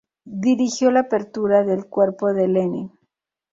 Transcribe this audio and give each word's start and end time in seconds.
Dirigió 0.25 0.89
la 0.89 1.01
apertura 1.01 1.61
del 1.63 1.85
cuerpo 1.85 2.33
de 2.33 2.47
Lenin. 2.47 2.91